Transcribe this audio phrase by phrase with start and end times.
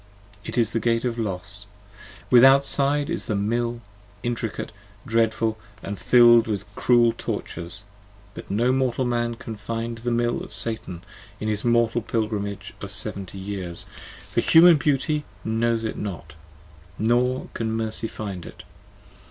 [0.43, 1.67] It is the Gate of Los.
[2.31, 3.81] Withoutside is the Mill,
[4.23, 4.71] intricate,
[5.05, 7.83] dreadful And fill'd with cruel tortures:
[8.33, 11.03] but no mortal man can find the Mill 5 Of Satan
[11.39, 13.85] in his mortal pilgrimage of seventy years,
[14.31, 16.33] For Human beauty knows it not:
[16.97, 18.63] nor can Mercy find it!